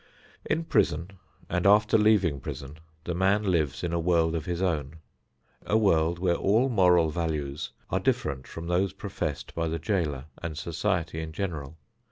[0.45, 1.11] In prison
[1.47, 4.95] and after leaving prison, the man lives in a world of his own;
[5.63, 10.57] a world where all moral values are different from those professed by the jailer and
[10.57, 11.77] society in general.